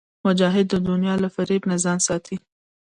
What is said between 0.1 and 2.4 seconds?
مجاهد د دنیا له فریب نه ځان ساتي.